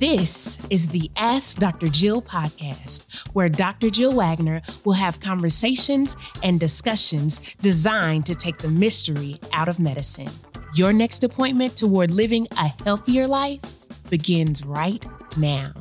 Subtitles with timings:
[0.00, 1.86] This is the Ask Dr.
[1.86, 3.90] Jill podcast, where Dr.
[3.90, 10.30] Jill Wagner will have conversations and discussions designed to take the mystery out of medicine.
[10.74, 13.60] Your next appointment toward living a healthier life
[14.08, 15.04] begins right
[15.36, 15.74] now.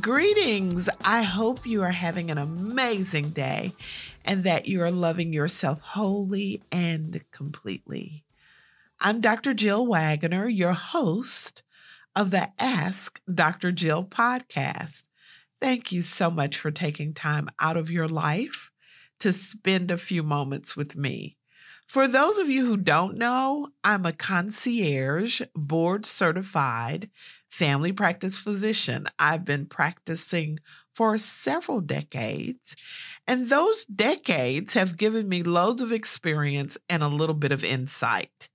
[0.00, 0.88] Greetings.
[1.04, 3.74] I hope you are having an amazing day
[4.24, 8.24] and that you are loving yourself wholly and completely.
[8.98, 9.52] I'm Dr.
[9.52, 11.64] Jill Wagner, your host
[12.16, 13.70] of the Ask Dr.
[13.70, 15.04] Jill podcast.
[15.60, 18.70] Thank you so much for taking time out of your life
[19.20, 21.36] to spend a few moments with me.
[21.86, 27.10] For those of you who don't know, I'm a concierge, board certified
[27.48, 29.06] family practice physician.
[29.18, 30.58] I've been practicing
[30.94, 32.74] for several decades,
[33.26, 38.48] and those decades have given me loads of experience and a little bit of insight.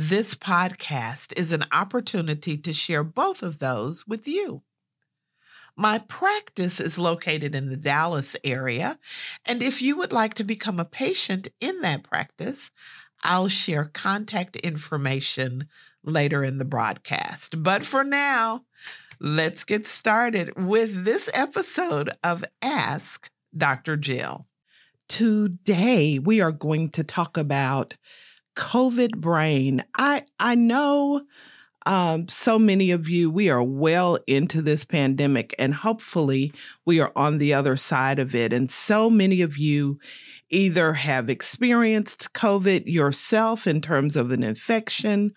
[0.00, 4.62] This podcast is an opportunity to share both of those with you.
[5.74, 9.00] My practice is located in the Dallas area,
[9.44, 12.70] and if you would like to become a patient in that practice,
[13.24, 15.66] I'll share contact information
[16.04, 17.60] later in the broadcast.
[17.60, 18.66] But for now,
[19.18, 23.96] let's get started with this episode of Ask Dr.
[23.96, 24.46] Jill.
[25.08, 27.96] Today, we are going to talk about
[28.58, 29.84] COVID brain.
[29.96, 31.22] I I know
[31.86, 36.52] um, so many of you, we are well into this pandemic, and hopefully,
[36.84, 38.52] we are on the other side of it.
[38.52, 39.98] And so many of you
[40.50, 45.32] either have experienced COVID yourself in terms of an infection,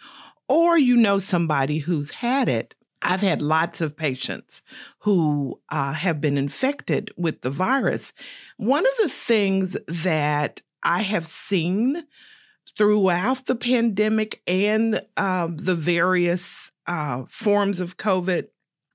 [0.49, 2.75] or you know somebody who's had it.
[3.03, 4.61] I've had lots of patients
[4.99, 8.13] who uh, have been infected with the virus.
[8.57, 12.03] One of the things that I have seen
[12.77, 18.47] throughout the pandemic and um, the various uh, forms of COVID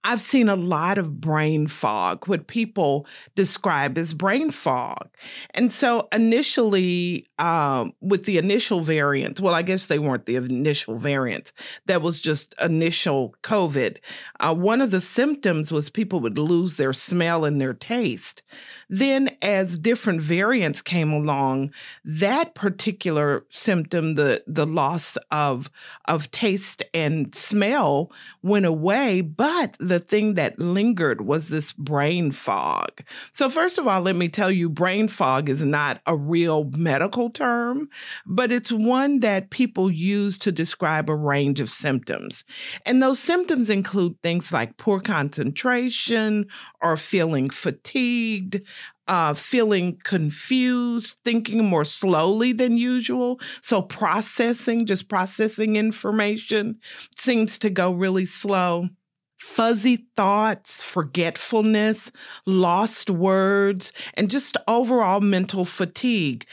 [0.09, 5.09] I've seen a lot of brain fog, what people describe as brain fog.
[5.51, 10.97] And so initially, um, with the initial variant, well, I guess they weren't the initial
[10.97, 11.53] variant,
[11.87, 13.97] that was just initial COVID.
[14.39, 18.45] Uh, one of the symptoms was people would lose their smell and their taste.
[18.89, 21.73] Then, as different variants came along,
[22.05, 25.69] that particular symptom, the, the loss of,
[26.05, 28.13] of taste and smell,
[28.43, 33.01] went away, but the the thing that lingered was this brain fog.
[33.33, 37.31] So, first of all, let me tell you, brain fog is not a real medical
[37.31, 37.89] term,
[38.27, 42.45] but it's one that people use to describe a range of symptoms.
[42.85, 46.45] And those symptoms include things like poor concentration
[46.83, 48.61] or feeling fatigued,
[49.09, 53.41] uh, feeling confused, thinking more slowly than usual.
[53.63, 56.81] So, processing, just processing information,
[57.17, 58.91] seems to go really slow
[59.39, 62.11] fuzzy thoughts, forgetfulness,
[62.47, 66.47] lost words, and just overall mental fatigue.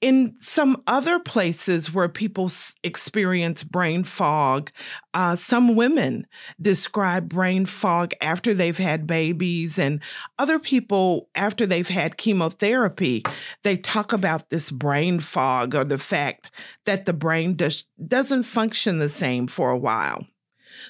[0.00, 2.50] In some other places where people
[2.82, 4.70] experience brain fog,
[5.12, 6.26] uh, some women
[6.58, 10.00] describe brain fog after they've had babies, and
[10.38, 13.22] other people, after they've had chemotherapy,
[13.62, 16.50] they talk about this brain fog or the fact
[16.86, 20.24] that the brain does, doesn't function the same for a while.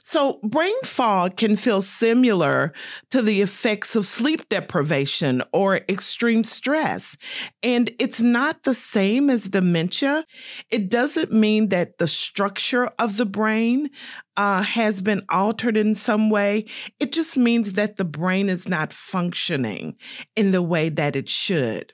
[0.02, 2.72] So, brain fog can feel similar
[3.10, 7.16] to the effects of sleep deprivation or extreme stress.
[7.62, 10.24] And it's not the same as dementia.
[10.70, 13.90] It doesn't mean that the structure of the brain
[14.36, 16.64] uh, has been altered in some way.
[16.98, 19.96] It just means that the brain is not functioning
[20.36, 21.92] in the way that it should.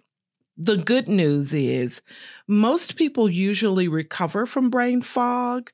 [0.59, 2.01] The good news is
[2.49, 5.71] most people usually recover from brain fog.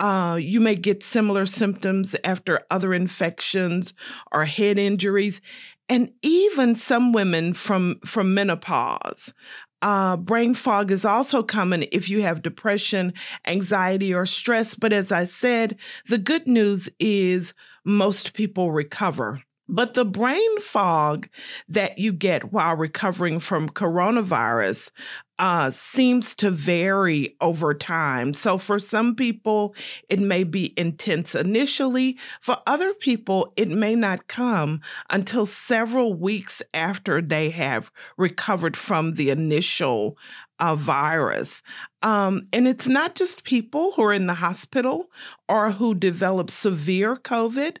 [0.00, 3.92] Uh, you may get similar symptoms after other infections
[4.32, 5.40] or head injuries,
[5.88, 9.34] and even some women from, from menopause.
[9.82, 13.12] Uh, brain fog is also common if you have depression,
[13.46, 14.74] anxiety, or stress.
[14.74, 15.76] But as I said,
[16.08, 17.54] the good news is
[17.84, 19.42] most people recover.
[19.70, 21.28] But the brain fog
[21.68, 24.90] that you get while recovering from coronavirus
[25.38, 28.34] uh, seems to vary over time.
[28.34, 29.74] So, for some people,
[30.08, 32.18] it may be intense initially.
[32.40, 39.14] For other people, it may not come until several weeks after they have recovered from
[39.14, 40.18] the initial
[40.58, 41.62] uh, virus.
[42.02, 45.10] Um, and it's not just people who are in the hospital
[45.48, 47.78] or who develop severe COVID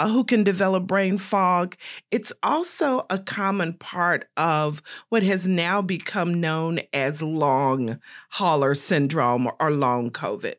[0.00, 1.76] uh, who can develop brain fog.
[2.10, 8.00] It's also a common part of what has now become known as long
[8.30, 10.54] hauler syndrome or long COVID.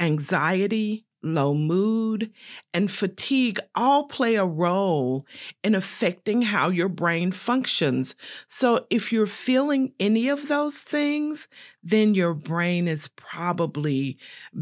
[0.00, 2.32] Anxiety, low mood,
[2.74, 5.26] and fatigue all play a role
[5.62, 8.14] in affecting how your brain functions.
[8.46, 11.48] So, if you're feeling any of those things,
[11.82, 14.18] then your brain is probably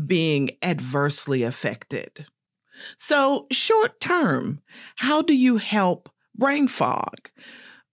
[0.07, 2.27] being adversely affected.
[2.97, 4.61] So, short term,
[4.97, 7.31] how do you help brain fog?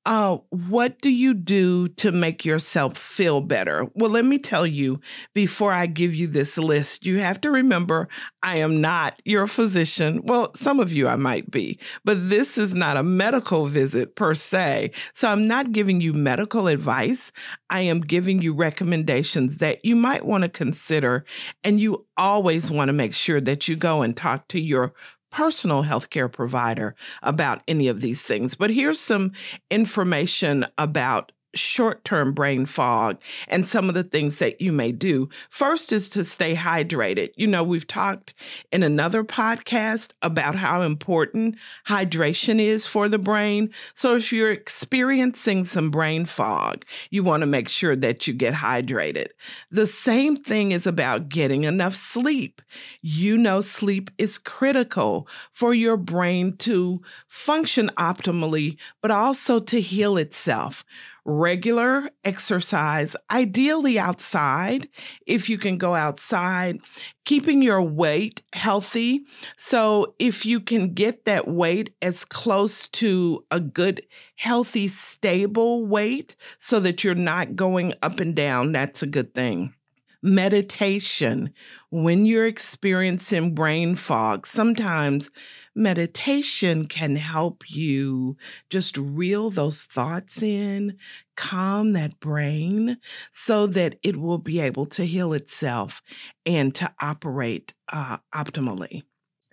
[0.05, 3.87] Uh, what do you do to make yourself feel better?
[3.93, 5.01] Well, let me tell you
[5.33, 8.07] before I give you this list, you have to remember
[8.41, 10.21] I am not your physician.
[10.23, 14.33] Well, some of you I might be, but this is not a medical visit per
[14.33, 14.91] se.
[15.13, 17.31] So I'm not giving you medical advice.
[17.69, 21.25] I am giving you recommendations that you might want to consider.
[21.63, 24.93] And you always want to make sure that you go and talk to your
[25.31, 28.55] personal healthcare provider about any of these things.
[28.55, 29.31] But here's some
[29.69, 33.17] information about short term brain fog
[33.47, 35.29] and some of the things that you may do.
[35.49, 37.31] First is to stay hydrated.
[37.35, 38.33] You know, we've talked
[38.71, 41.55] in another podcast about how important
[41.87, 43.71] hydration is for the brain.
[43.93, 48.53] So if you're experiencing some brain fog, you want to make sure that you get
[48.53, 49.27] hydrated.
[49.71, 52.61] The same thing is about getting enough sleep.
[53.01, 60.17] You know, sleep is critical for your brain to function optimally, but also to heal
[60.17, 60.83] itself
[61.29, 64.89] regular exercise, ideally outside,
[65.25, 66.79] if you can go outside,
[67.25, 69.21] keeping your weight healthy.
[69.57, 74.01] So, if you can get that weight as close to a good,
[74.35, 79.73] healthy, stable weight so that you're not going up and down, that's a good thing
[80.21, 81.53] meditation
[81.91, 84.45] when you're experiencing brain fog.
[84.45, 85.31] Sometimes
[85.79, 88.37] meditation can help you
[88.69, 90.97] just reel those thoughts in,
[91.35, 92.97] calm that brain
[93.31, 96.01] so that it will be able to heal itself
[96.45, 99.03] and to operate uh, optimally.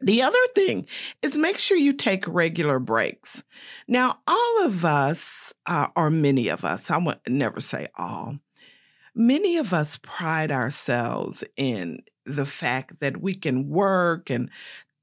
[0.02, 0.86] The other thing
[1.22, 3.42] is make sure you take regular breaks.
[3.88, 8.38] Now, all of us, uh, or many of us, I would never say all,
[9.14, 14.50] many of us pride ourselves in the fact that we can work and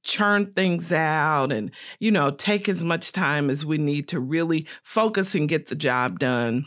[0.03, 4.65] churn things out and you know take as much time as we need to really
[4.83, 6.65] focus and get the job done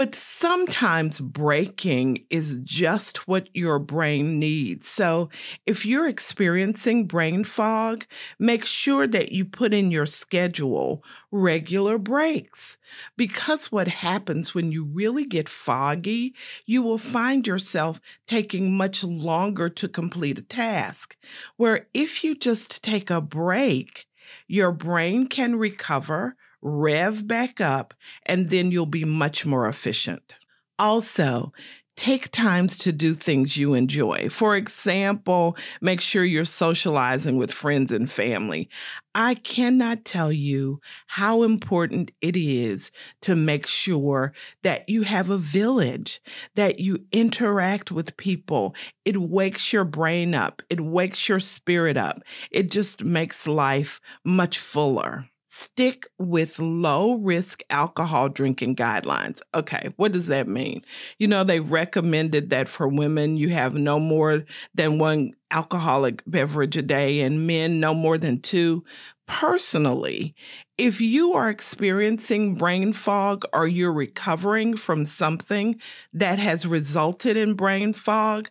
[0.00, 4.88] but sometimes breaking is just what your brain needs.
[4.88, 5.28] So
[5.66, 8.06] if you're experiencing brain fog,
[8.38, 12.78] make sure that you put in your schedule regular breaks.
[13.18, 19.68] Because what happens when you really get foggy, you will find yourself taking much longer
[19.68, 21.14] to complete a task.
[21.58, 24.06] Where if you just take a break,
[24.48, 27.94] your brain can recover rev back up,
[28.26, 30.36] and then you'll be much more efficient.
[30.78, 31.52] Also,
[32.00, 34.26] take times to do things you enjoy.
[34.30, 38.70] For example, make sure you're socializing with friends and family.
[39.14, 42.90] I cannot tell you how important it is
[43.20, 46.22] to make sure that you have a village,
[46.54, 48.74] that you interact with people.
[49.04, 52.22] It wakes your brain up, it wakes your spirit up.
[52.50, 59.40] It just makes life much fuller stick with low risk alcohol drinking guidelines.
[59.52, 60.82] Okay, what does that mean?
[61.18, 64.44] You know, they recommended that for women, you have no more
[64.74, 68.84] than one alcoholic beverage a day, and men, no more than two.
[69.26, 70.36] Personally,
[70.78, 75.80] if you are experiencing brain fog or you're recovering from something
[76.12, 78.48] that has resulted in brain fog,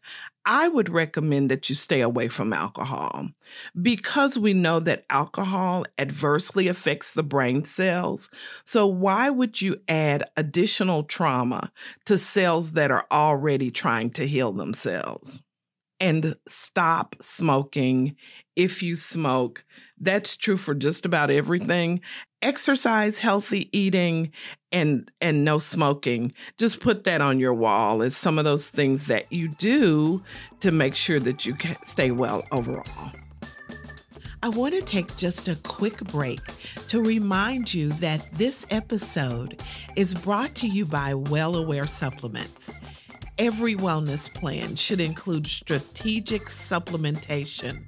[0.52, 3.30] I would recommend that you stay away from alcohol
[3.80, 8.32] because we know that alcohol adversely affects the brain cells.
[8.66, 11.72] So, why would you add additional trauma
[12.06, 15.44] to cells that are already trying to heal themselves?
[16.00, 18.16] And stop smoking
[18.56, 19.66] if you smoke.
[20.00, 22.02] That's true for just about everything
[22.42, 24.32] exercise, healthy eating,
[24.72, 26.34] and and no smoking.
[26.58, 30.22] Just put that on your wall as some of those things that you do
[30.60, 33.12] to make sure that you can stay well overall.
[34.42, 36.40] I want to take just a quick break
[36.88, 39.62] to remind you that this episode
[39.98, 42.72] is brought to you by Well Aware Supplements.
[43.38, 47.86] Every wellness plan should include strategic supplementation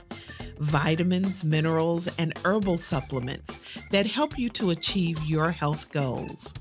[0.61, 3.57] vitamins, minerals, and herbal supplements
[3.91, 6.53] that help you to achieve your health goals.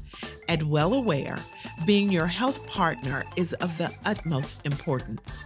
[0.49, 1.39] At Well Aware,
[1.85, 5.45] being your health partner is of the utmost importance.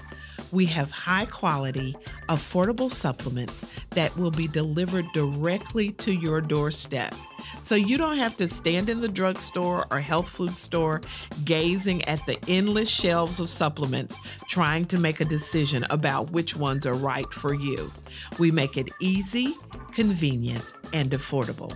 [0.54, 1.94] We have high quality,
[2.28, 7.14] affordable supplements that will be delivered directly to your doorstep
[7.62, 11.00] So you don't have to stand in the drugstore or health food store
[11.44, 14.18] gazing at the endless shelves of supplements
[14.48, 17.92] trying to make a decision about which ones are right for you.
[18.38, 19.54] We make it easy,
[19.92, 21.72] convenient, and affordable.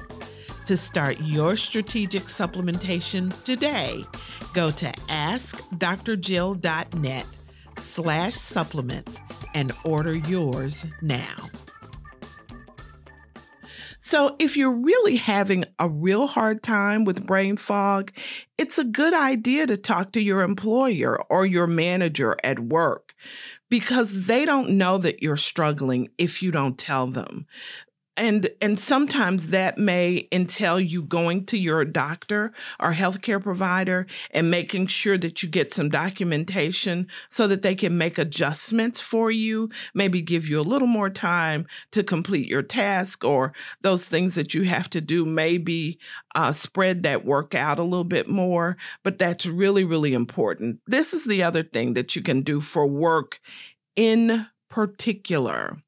[0.67, 4.05] To start your strategic supplementation today,
[4.53, 7.27] go to askdrjill.net
[7.79, 9.21] slash supplements
[9.55, 11.37] and order yours now.
[14.01, 18.13] So, if you're really having a real hard time with brain fog,
[18.57, 23.15] it's a good idea to talk to your employer or your manager at work
[23.69, 27.47] because they don't know that you're struggling if you don't tell them
[28.19, 34.51] and and sometimes that may entail you going to your doctor or healthcare provider and
[34.51, 39.71] making sure that you get some documentation so that they can make adjustments for you
[39.95, 44.53] maybe give you a little more time to complete your task or those things that
[44.53, 45.99] you have to do maybe
[46.35, 48.77] uh, spread that work out a little bit more.
[49.05, 50.81] But that's really really important.
[50.87, 53.41] This is the other thing that you can do for work
[53.97, 55.79] in particular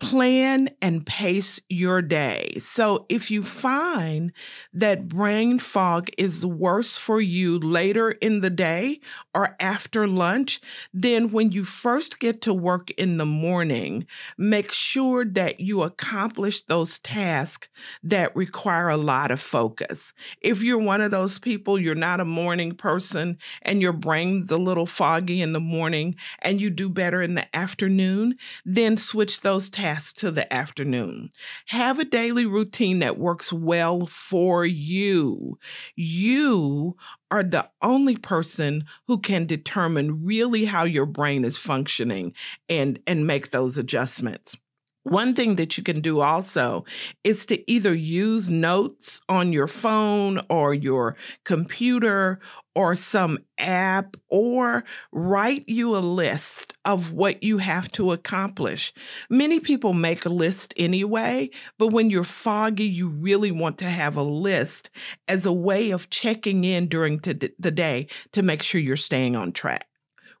[0.00, 2.54] plan and pace your day.
[2.58, 4.32] So if you find
[4.72, 9.00] that brain fog is worse for you later in the day
[9.34, 10.60] or after lunch,
[10.92, 16.62] then when you first get to work in the morning, make sure that you accomplish
[16.62, 17.68] those tasks
[18.04, 20.12] that require a lot of focus.
[20.40, 24.58] If you're one of those people, you're not a morning person and your brain's a
[24.58, 29.68] little foggy in the morning and you do better in the afternoon, then switch those
[29.68, 31.30] tasks to the afternoon.
[31.66, 35.58] Have a daily routine that works well for you.
[35.96, 36.96] You
[37.30, 42.34] are the only person who can determine really how your brain is functioning
[42.68, 44.56] and and make those adjustments.
[45.04, 46.84] One thing that you can do also
[47.24, 52.40] is to either use notes on your phone or your computer
[52.78, 58.92] or some app or write you a list of what you have to accomplish.
[59.28, 64.16] Many people make a list anyway, but when you're foggy, you really want to have
[64.16, 64.90] a list
[65.26, 69.50] as a way of checking in during the day to make sure you're staying on
[69.50, 69.88] track.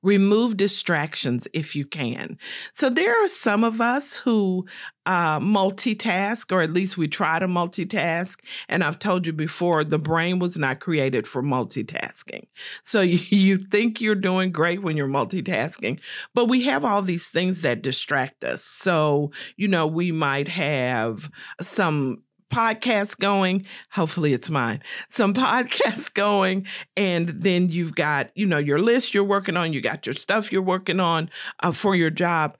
[0.02, 2.38] Remove distractions if you can.
[2.72, 4.66] So there are some of us who
[5.06, 8.36] uh, multitask, or at least we try to multitask.
[8.68, 12.46] And I've told you before, the brain was not created for multitasking.
[12.82, 16.00] So you, you think you're doing great when you're multitasking,
[16.34, 18.62] but we have all these things that distract us.
[18.62, 23.66] So, you know, we might have some podcast going.
[23.92, 24.82] Hopefully it's mine.
[25.08, 26.66] Some podcasts going.
[26.96, 30.52] And then you've got, you know, your list you're working on, you got your stuff
[30.52, 31.30] you're working on
[31.62, 32.56] uh, for your job.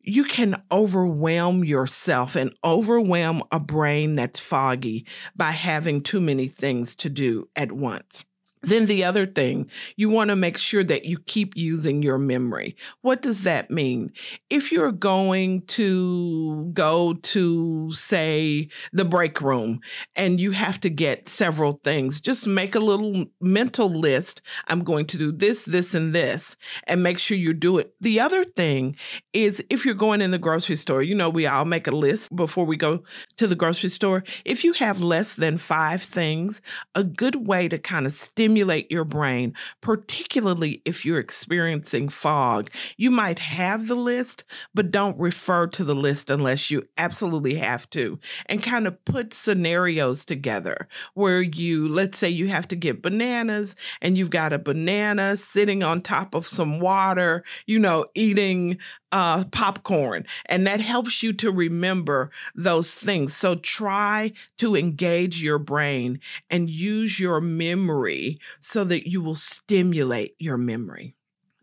[0.00, 6.96] You can overwhelm yourself and overwhelm a brain that's foggy by having too many things
[6.96, 8.24] to do at once.
[8.62, 12.76] Then the other thing, you want to make sure that you keep using your memory.
[13.00, 14.12] What does that mean?
[14.50, 19.80] If you're going to go to, say, the break room
[20.14, 24.42] and you have to get several things, just make a little mental list.
[24.68, 27.92] I'm going to do this, this, and this, and make sure you do it.
[28.00, 28.96] The other thing
[29.32, 32.34] is if you're going in the grocery store, you know, we all make a list
[32.36, 33.02] before we go
[33.38, 34.22] to the grocery store.
[34.44, 36.62] If you have less than five things,
[36.94, 42.70] a good way to kind of stimulate stimulate your brain, particularly if you're experiencing fog.
[42.98, 44.44] You might have the list,
[44.74, 49.32] but don't refer to the list unless you absolutely have to, and kind of put
[49.32, 54.58] scenarios together where you, let's say you have to get bananas and you've got a
[54.58, 58.76] banana sitting on top of some water, you know, eating
[59.12, 63.36] uh, popcorn, and that helps you to remember those things.
[63.36, 70.34] So try to engage your brain and use your memory so that you will stimulate
[70.38, 71.14] your memory.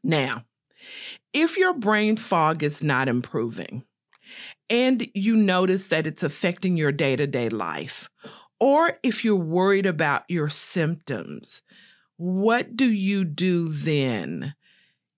[0.04, 0.46] Now,
[1.34, 3.84] if your brain fog is not improving
[4.70, 8.10] and you notice that it's affecting your day to day life,
[8.60, 11.62] or if you're worried about your symptoms,
[12.18, 14.54] what do you do then?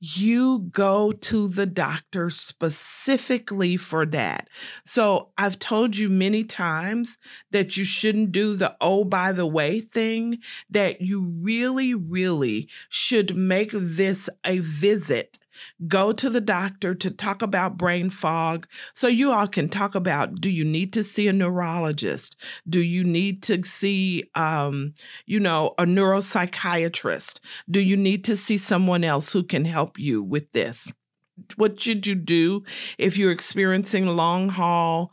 [0.03, 4.49] You go to the doctor specifically for that.
[4.83, 7.19] So I've told you many times
[7.51, 10.39] that you shouldn't do the oh, by the way thing,
[10.71, 15.37] that you really, really should make this a visit
[15.87, 18.67] go to the doctor to talk about brain fog.
[18.93, 22.35] So you all can talk about do you need to see a neurologist?
[22.69, 24.93] Do you need to see um,
[25.25, 27.39] you know a neuropsychiatrist?
[27.69, 30.91] Do you need to see someone else who can help you with this?
[31.55, 32.63] What should you do
[32.97, 35.11] if you're experiencing long haul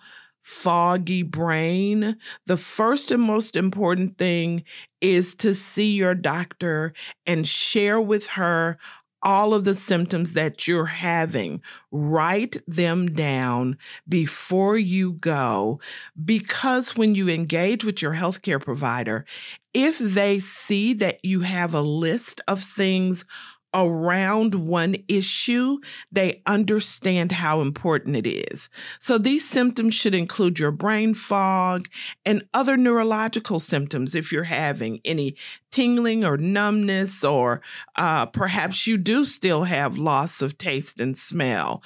[0.49, 4.65] foggy brain, the first and most important thing
[5.03, 6.95] is to see your doctor
[7.27, 8.79] and share with her
[9.23, 11.61] all of the symptoms that you're having.
[11.91, 15.81] Write them down before you go
[16.25, 19.25] because when you engage with your healthcare provider,
[19.75, 23.25] if they see that you have a list of things
[23.75, 25.79] around one issue,
[26.11, 28.69] they understand how important it is.
[28.99, 31.89] So these symptoms should include your brain fog
[32.25, 35.37] and other neurological symptoms if you're having any
[35.71, 37.61] tingling or numbness, or
[37.97, 41.83] uh, perhaps you do still have loss of taste and smell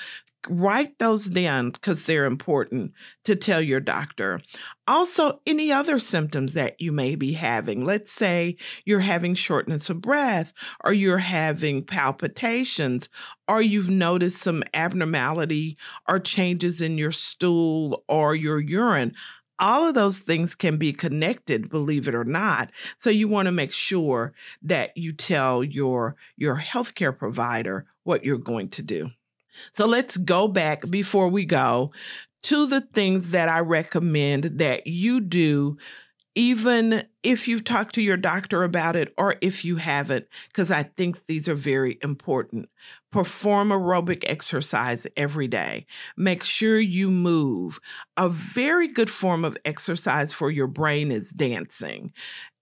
[0.48, 2.92] write those down because they're important
[3.24, 4.40] to tell your doctor.
[4.86, 7.84] Also, any other symptoms that you may be having.
[7.84, 10.52] Let's say you're having shortness of breath,
[10.84, 13.08] or you're having palpitations,
[13.48, 15.76] or you've noticed some abnormality
[16.08, 19.14] or changes in your stool or your urine
[19.58, 23.52] all of those things can be connected believe it or not so you want to
[23.52, 24.32] make sure
[24.62, 29.10] that you tell your your healthcare provider what you're going to do
[29.72, 31.92] so let's go back before we go
[32.44, 35.78] to the things that I recommend that you do,
[36.34, 40.82] even if you've talked to your doctor about it or if you haven't, because I
[40.82, 42.68] think these are very important.
[43.12, 45.86] Perform aerobic exercise every day.
[46.16, 47.78] Make sure you move.
[48.16, 52.12] A very good form of exercise for your brain is dancing.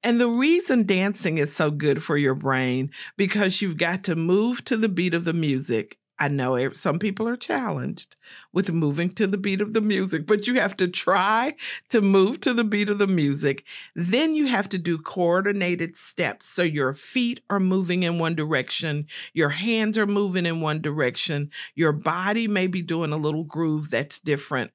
[0.03, 4.65] And the reason dancing is so good for your brain because you've got to move
[4.65, 8.15] to the beat of the music I know some people are challenged
[8.53, 11.55] with moving to the beat of the music, but you have to try
[11.89, 13.65] to move to the beat of the music.
[13.95, 16.47] Then you have to do coordinated steps.
[16.47, 21.51] So your feet are moving in one direction, your hands are moving in one direction,
[21.75, 24.73] your body may be doing a little groove that's different.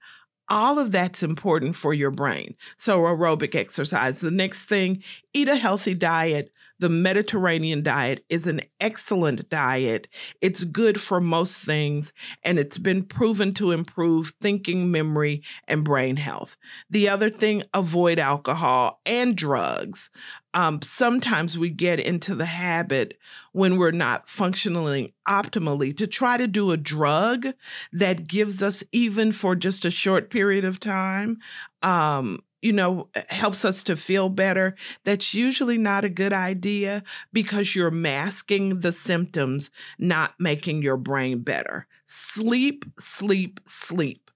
[0.47, 2.55] All of that's important for your brain.
[2.77, 4.19] So, aerobic exercise.
[4.19, 10.07] The next thing, eat a healthy diet the Mediterranean diet is an excellent diet.
[10.41, 12.11] It's good for most things,
[12.43, 16.57] and it's been proven to improve thinking, memory, and brain health.
[16.89, 20.09] The other thing, avoid alcohol and drugs.
[20.53, 23.17] Um, sometimes we get into the habit
[23.51, 27.47] when we're not functioning optimally to try to do a drug
[27.91, 31.39] that gives us, even for just a short period of time,
[31.81, 37.03] um, you know, eh, helps us to feel better, that's usually not a good idea
[37.31, 41.87] because you're masking the symptoms, not making your brain better.
[42.05, 44.31] Sleep, sleep, sleep.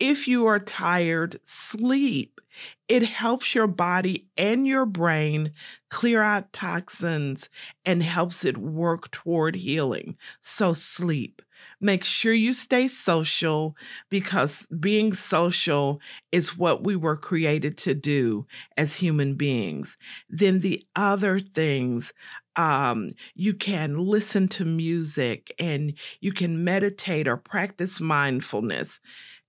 [0.00, 2.40] If you are tired, sleep.
[2.88, 5.52] It helps your body and your brain
[5.90, 7.48] clear out toxins
[7.84, 10.16] and helps it work toward healing.
[10.40, 11.42] So, sleep.
[11.80, 13.76] Make sure you stay social
[14.10, 16.00] because being social
[16.32, 18.46] is what we were created to do
[18.76, 19.96] as human beings.
[20.28, 22.12] Then the other things,
[22.56, 29.00] um, you can listen to music and you can meditate or practice mindfulness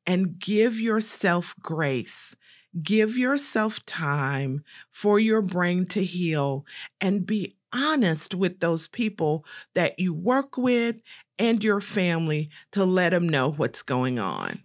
[0.06, 2.36] and give yourself grace.
[2.84, 6.66] Give yourself time for your brain to heal
[7.00, 10.96] and be honest with those people that you work with
[11.38, 14.62] and your family to let them know what's going on.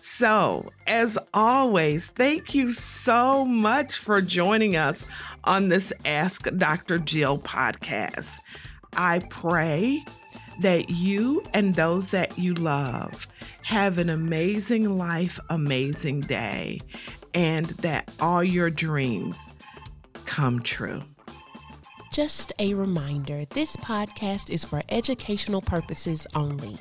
[0.00, 5.04] So, as always, thank you so much for joining us
[5.44, 6.98] on this Ask Dr.
[6.98, 8.36] Jill podcast.
[8.96, 10.04] I pray
[10.60, 13.26] that you and those that you love
[13.62, 16.80] have an amazing life, amazing day,
[17.32, 19.38] and that all your dreams
[20.26, 21.02] come true.
[22.14, 26.78] Just a reminder this podcast is for educational purposes only.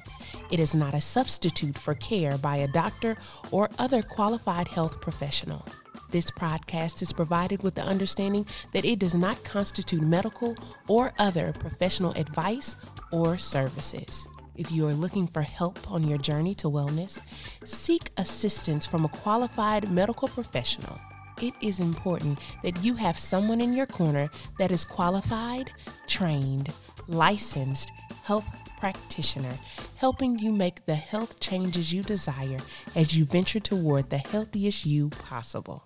[0.52, 3.18] It is not a substitute for care by a doctor
[3.50, 5.66] or other qualified health professional.
[6.12, 10.56] This podcast is provided with the understanding that it does not constitute medical
[10.88, 12.76] or other professional advice
[13.12, 14.28] or services.
[14.56, 17.24] If you are looking for help on your journey to wellness,
[17.66, 21.00] seek assistance from a qualified medical professional
[21.44, 24.30] it is important that you have someone in your corner
[24.60, 25.72] that is qualified,
[26.08, 26.72] trained,
[27.10, 27.92] licensed
[28.24, 28.46] health
[28.80, 29.58] practitioner,
[29.96, 32.60] helping you make the health changes you desire
[32.96, 35.84] as you venture toward the healthiest you possible.